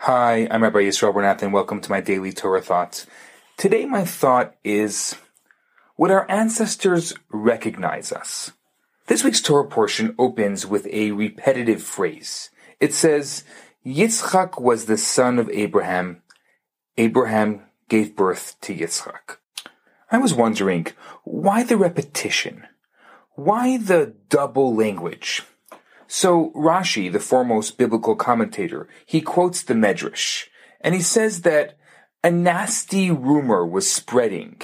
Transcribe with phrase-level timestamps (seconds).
[0.00, 3.06] Hi, I'm Rabbi Yisrael Bernath, and welcome to my daily Torah thoughts.
[3.56, 5.16] Today, my thought is
[5.96, 8.52] Would our ancestors recognize us?
[9.06, 12.50] This week's Torah portion opens with a repetitive phrase.
[12.78, 13.42] It says,
[13.84, 16.22] Yitzchak was the son of Abraham.
[16.98, 19.38] Abraham gave birth to Yitzchak.
[20.12, 20.88] I was wondering,
[21.24, 22.66] why the repetition?
[23.34, 25.42] Why the double language?
[26.08, 30.46] So Rashi, the foremost biblical commentator, he quotes the Medrash,
[30.80, 31.76] and he says that
[32.22, 34.60] a nasty rumor was spreading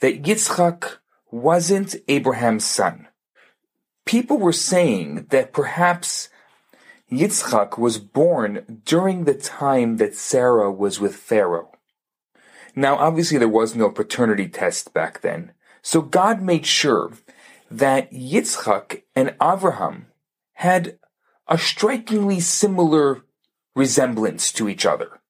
[0.00, 0.96] that Yitzchak
[1.30, 3.08] wasn't Abraham's son.
[4.04, 6.28] People were saying that perhaps
[7.10, 11.70] Yitzchak was born during the time that Sarah was with Pharaoh.
[12.74, 15.52] Now, obviously, there was no paternity test back then,
[15.82, 17.12] so God made sure
[17.70, 20.06] that Yitzchak and Avraham
[20.54, 20.98] had
[21.48, 23.24] a strikingly similar
[23.74, 25.20] resemblance to each other.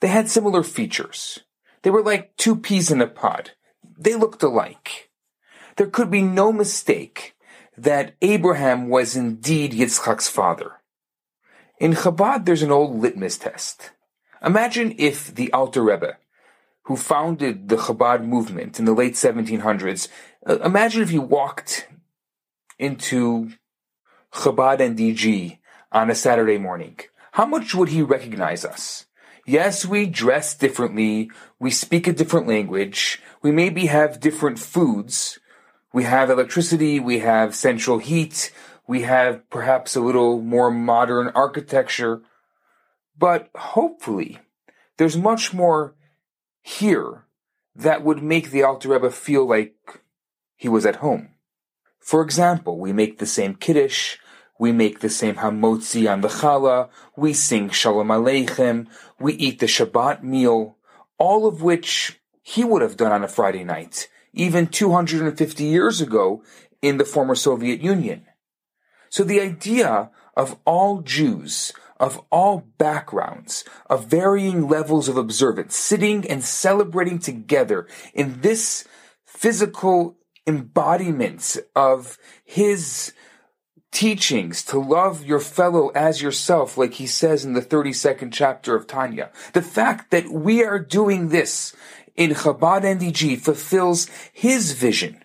[0.00, 1.40] They had similar features.
[1.82, 3.52] They were like two peas in a pod.
[3.98, 5.10] They looked alike.
[5.76, 7.34] There could be no mistake
[7.76, 10.72] that Abraham was indeed Yitzchak's father.
[11.78, 13.90] In Chabad, there's an old litmus test.
[14.42, 16.16] Imagine if the Alter Rebbe,
[16.84, 20.08] who founded the Chabad movement in the late 1700s,
[20.48, 21.88] uh, imagine if he walked
[22.78, 23.50] into
[24.36, 25.58] Chabad NDG
[25.90, 26.98] on a Saturday morning.
[27.32, 29.06] How much would he recognize us?
[29.46, 35.38] Yes, we dress differently, we speak a different language, we maybe have different foods,
[35.92, 38.52] we have electricity, we have central heat,
[38.86, 42.20] we have perhaps a little more modern architecture,
[43.18, 44.38] but hopefully
[44.98, 45.94] there's much more
[46.62, 47.24] here
[47.74, 50.02] that would make the Alter Rebbe feel like
[50.56, 51.30] he was at home.
[52.00, 54.18] For example, we make the same Kiddush,
[54.58, 58.86] we make the same hamotzi on the challah, we sing Shalom Aleichem,
[59.18, 60.76] we eat the Shabbat meal,
[61.18, 66.42] all of which he would have done on a Friday night, even 250 years ago
[66.80, 68.26] in the former Soviet Union.
[69.08, 76.26] So the idea of all Jews, of all backgrounds, of varying levels of observance, sitting
[76.26, 78.86] and celebrating together in this
[79.24, 80.16] physical
[80.46, 83.12] embodiment of his
[83.96, 88.86] teachings to love your fellow as yourself, like he says in the 32nd chapter of
[88.86, 89.30] Tanya.
[89.54, 91.74] The fact that we are doing this
[92.14, 95.24] in Chabad NDG fulfills his vision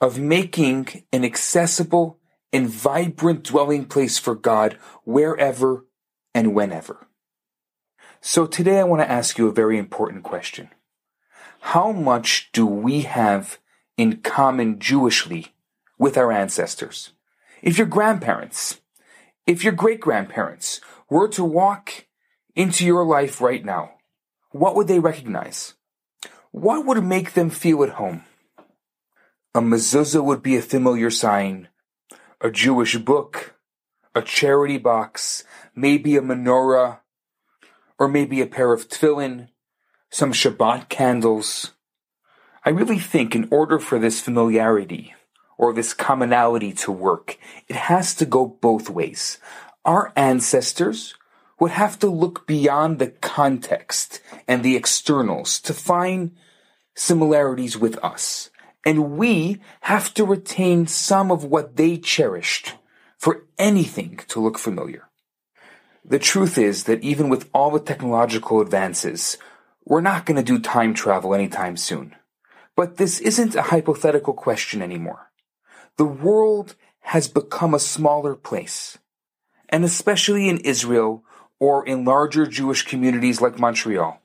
[0.00, 2.20] of making an accessible
[2.52, 5.84] and vibrant dwelling place for God wherever
[6.32, 7.08] and whenever.
[8.20, 10.70] So today I want to ask you a very important question.
[11.58, 13.58] How much do we have
[13.96, 15.48] in common Jewishly
[15.98, 17.14] with our ancestors?
[17.62, 18.80] If your grandparents,
[19.46, 22.06] if your great grandparents were to walk
[22.54, 23.92] into your life right now,
[24.50, 25.74] what would they recognize?
[26.50, 28.24] What would make them feel at home?
[29.54, 31.68] A mezuzah would be a familiar sign,
[32.40, 33.54] a Jewish book,
[34.14, 35.44] a charity box,
[35.74, 37.00] maybe a menorah,
[37.98, 39.48] or maybe a pair of tefillin,
[40.10, 41.72] some Shabbat candles.
[42.64, 45.14] I really think in order for this familiarity,
[45.60, 47.36] or this commonality to work.
[47.68, 49.36] It has to go both ways.
[49.84, 51.14] Our ancestors
[51.60, 56.34] would have to look beyond the context and the externals to find
[56.94, 58.48] similarities with us.
[58.86, 62.76] And we have to retain some of what they cherished
[63.18, 65.10] for anything to look familiar.
[66.02, 69.36] The truth is that even with all the technological advances,
[69.84, 72.16] we're not going to do time travel anytime soon.
[72.74, 75.29] But this isn't a hypothetical question anymore
[76.00, 76.76] the world
[77.12, 78.96] has become a smaller place.
[79.68, 81.22] And especially in Israel
[81.58, 84.18] or in larger Jewish communities like Montreal,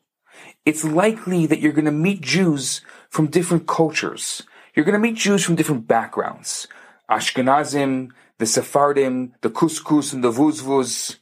[0.64, 4.44] it's likely that you're going to meet Jews from different cultures.
[4.74, 6.70] You're going to meet Jews from different backgrounds.
[7.12, 11.18] Ashkenazim, the Sephardim, the Couscous and the Vuzvuz,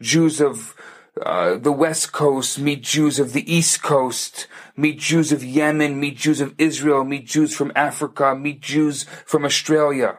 [0.00, 0.74] Jews of
[1.22, 6.16] uh, the West Coast, meet Jews of the East Coast, meet Jews of Yemen, meet
[6.16, 10.18] Jews of Israel, meet Jews from Africa, meet Jews from Australia.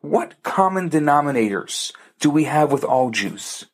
[0.00, 3.66] What common denominators do we have with all Jews?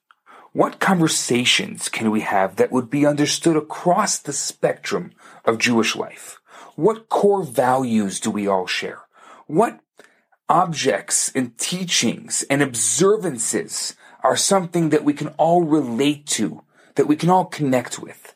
[0.52, 5.12] What conversations can we have that would be understood across the spectrum
[5.44, 6.40] of Jewish life?
[6.76, 9.02] What core values do we all share?
[9.46, 9.80] What
[10.48, 16.62] objects and teachings and observances are something that we can all relate to,
[16.96, 18.34] that we can all connect with.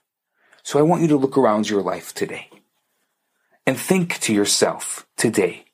[0.63, 2.49] So I want you to look around your life today
[3.67, 5.67] and think to yourself today,